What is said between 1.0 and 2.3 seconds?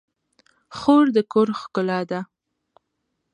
د کور ښکلا ده.